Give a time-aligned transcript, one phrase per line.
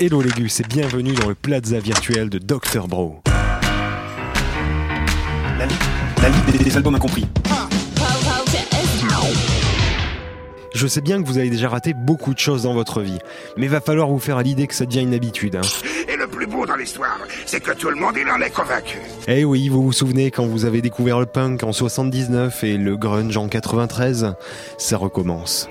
[0.00, 3.20] Hello les gus et bienvenue dans le plaza virtuel de Dr Bro.
[5.58, 5.74] La, li-
[6.22, 7.26] la liste des, des albums incompris.
[10.74, 13.18] Je sais bien que vous avez déjà raté beaucoup de choses dans votre vie,
[13.56, 15.56] mais va falloir vous faire à l'idée que ça devient une habitude.
[15.56, 15.62] Hein.
[16.08, 18.98] Et le plus beau dans l'histoire, c'est que tout le monde il en est convaincu.
[19.26, 22.96] Eh oui, vous vous souvenez quand vous avez découvert le punk en 79 et le
[22.96, 24.34] grunge en 93
[24.76, 25.68] Ça recommence.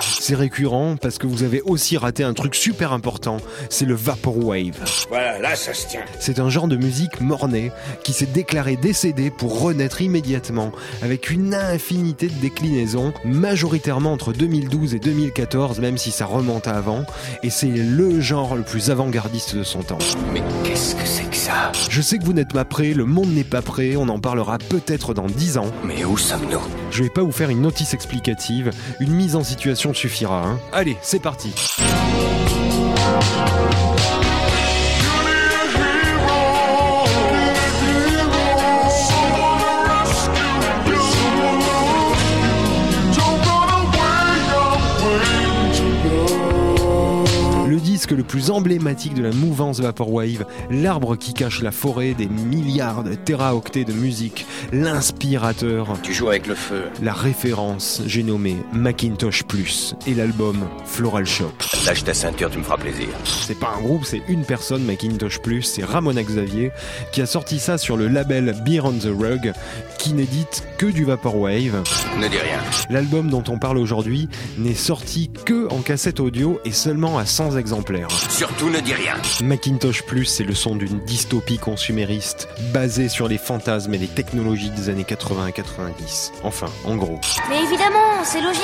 [0.00, 3.38] C'est récurrent parce que vous avez aussi raté un truc super important,
[3.68, 4.78] c'est le Vaporwave.
[5.08, 6.04] Voilà, là ça se tient.
[6.18, 7.70] C'est un genre de musique mornée
[8.02, 14.94] qui s'est déclaré décédé pour renaître immédiatement avec une infinité de déclinaisons, majoritairement entre 2012
[14.94, 17.04] et 2014, même si ça remonte à avant,
[17.42, 19.98] et c'est le genre le plus avant-gardiste de son temps.
[20.32, 21.72] Mais qu'est-ce que c'est que ça?
[21.90, 24.58] Je sais que vous n'êtes pas prêts, le monde n'est pas prêt, on en parlera
[24.58, 25.70] peut-être dans 10 ans.
[25.84, 26.60] Mais où sommes-nous?
[26.90, 30.42] Je vais pas vous faire une notice explicative, une mise en situation suffira.
[30.44, 30.58] Hein.
[30.72, 31.54] Allez, c'est parti.
[48.10, 53.14] Le plus emblématique de la mouvance Vaporwave, l'arbre qui cache la forêt des milliards de
[53.14, 56.82] téraoctets de musique, l'inspirateur, Tu joues avec le feu.
[57.02, 61.52] la référence, j'ai nommé Macintosh Plus et l'album Floral Shop.
[61.86, 63.08] Lâche ta ceinture, tu me feras plaisir.
[63.24, 66.72] C'est pas un groupe, c'est une personne, Macintosh Plus, c'est Ramona Xavier,
[67.12, 69.52] qui a sorti ça sur le label Beer on the Rug,
[69.98, 71.82] qui n'édite que du Vaporwave.
[72.18, 72.58] Ne dis rien.
[72.90, 77.56] L'album dont on parle aujourd'hui n'est sorti que en cassette audio et seulement à 100
[77.56, 78.10] exemplaires.
[78.10, 79.14] Surtout ne dis rien.
[79.42, 84.70] Macintosh Plus, c'est le son d'une dystopie consumériste basée sur les fantasmes et les technologies
[84.70, 86.32] des années 80 et 90.
[86.42, 87.20] Enfin, en gros.
[87.48, 88.60] Mais évidemment, c'est logique.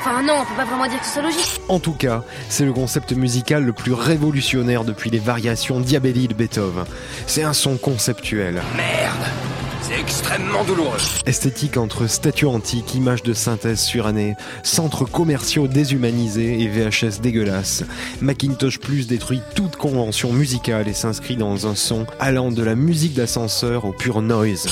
[0.00, 1.60] Enfin non, on peut pas vraiment dire que ce soit logique.
[1.68, 6.34] En tout cas, c'est le concept musical le plus révolutionnaire depuis les variations Diabelli de
[6.34, 6.84] Beethoven.
[7.26, 10.96] C'est un son conceptuel, Merde C'est extrêmement douloureux.
[11.26, 17.84] esthétique entre statues antiques, images de synthèse surannées, centres commerciaux déshumanisés et VHS dégueulasses.
[18.22, 23.12] Macintosh Plus détruit toute convention musicale et s'inscrit dans un son allant de la musique
[23.12, 24.66] d'ascenseur au pur noise.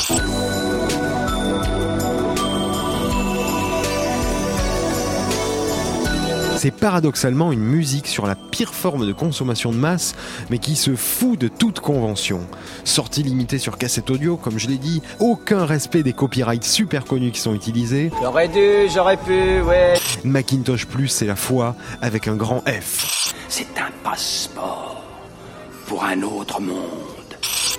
[6.63, 10.15] C'est paradoxalement une musique sur la pire forme de consommation de masse,
[10.49, 12.39] mais qui se fout de toute convention.
[12.85, 17.33] Sortie limitée sur cassette audio, comme je l'ai dit, aucun respect des copyrights super connus
[17.33, 18.13] qui sont utilisés.
[18.23, 19.95] J'aurais dû, j'aurais pu, ouais.
[20.23, 23.35] Macintosh Plus, c'est la foi avec un grand F.
[23.49, 25.03] C'est un passeport
[25.89, 27.22] pour un autre monde.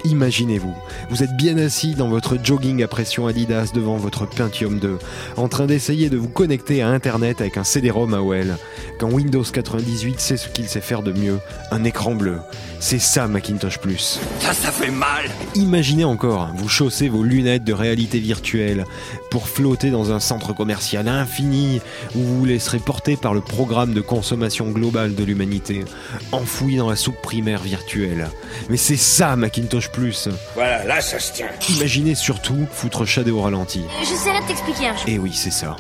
[0.05, 0.75] Imaginez-vous,
[1.09, 4.99] vous êtes bien assis dans votre jogging à pression Adidas devant votre Pentium 2,
[5.37, 8.57] en train d'essayer de vous connecter à Internet avec un CD-ROM AOL,
[8.99, 11.39] quand Windows 98 sait ce qu'il sait faire de mieux,
[11.71, 12.39] un écran bleu.
[12.81, 14.19] C'est ça Macintosh Plus.
[14.39, 15.29] Ça, ça fait mal.
[15.55, 18.83] Imaginez encore, vous chaussez vos lunettes de réalité virtuelle
[19.31, 21.79] pour flotter dans un centre commercial infini
[22.13, 25.85] où vous vous laisserez porter par le programme de consommation globale de l'humanité,
[26.33, 28.27] enfoui dans la soupe primaire virtuelle.
[28.69, 30.27] Mais c'est ça Macintosh Plus.
[30.55, 31.47] Voilà, là ça se tient.
[31.69, 33.83] Imaginez surtout foutre Shadow au ralenti.
[33.99, 35.03] J'essaierai de t'expliquer un jour.
[35.07, 35.77] Et oui, c'est ça.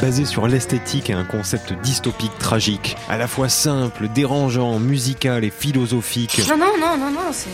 [0.00, 5.50] Basé sur l'esthétique et un concept dystopique tragique, à la fois simple, dérangeant, musical et
[5.50, 7.48] philosophique, Non, non, non, non, non, c'est.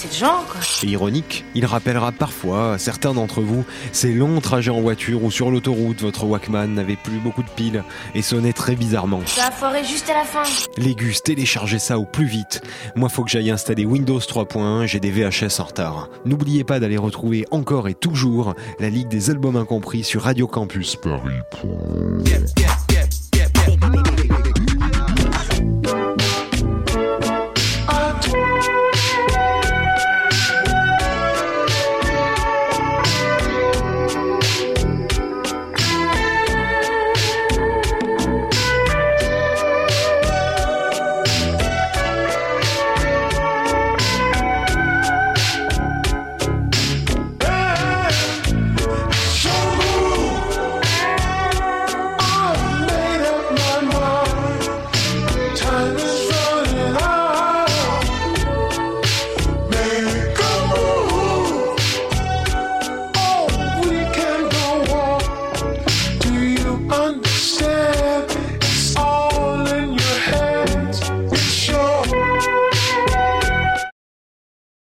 [0.00, 0.60] C'est le genre, quoi.
[0.84, 5.32] et ironique, il rappellera parfois à certains d'entre vous ces longs trajets en voiture où
[5.32, 7.82] sur l'autoroute votre Walkman n'avait plus beaucoup de piles
[8.14, 9.22] et sonnait très bizarrement.
[9.26, 10.44] Ça a foiré juste à la fin.
[10.76, 12.60] Les gus, téléchargez ça au plus vite.
[12.94, 16.08] Moi, faut que j'aille installer Windows 3.1, j'ai des VHS en retard.
[16.24, 20.94] N'oubliez pas d'aller retrouver encore et toujours la Ligue des albums incompris sur Radio Campus
[20.94, 21.34] Paris.
[22.24, 22.77] Yeah, yeah.